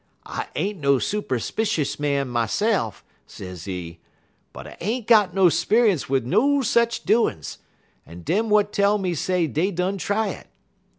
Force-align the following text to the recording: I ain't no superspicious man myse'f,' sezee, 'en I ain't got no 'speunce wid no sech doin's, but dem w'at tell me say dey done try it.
I 0.25 0.47
ain't 0.55 0.79
no 0.79 0.97
superspicious 0.97 1.99
man 1.99 2.27
myse'f,' 2.27 3.03
sezee, 3.27 3.99
'en 4.57 4.65
I 4.67 4.75
ain't 4.81 5.05
got 5.05 5.35
no 5.35 5.47
'speunce 5.47 6.09
wid 6.09 6.25
no 6.25 6.63
sech 6.63 7.01
doin's, 7.05 7.59
but 8.07 8.25
dem 8.25 8.45
w'at 8.45 8.73
tell 8.73 8.97
me 8.97 9.13
say 9.13 9.45
dey 9.45 9.69
done 9.69 9.99
try 9.99 10.29
it. 10.29 10.47